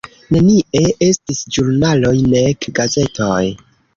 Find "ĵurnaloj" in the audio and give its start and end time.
1.57-2.15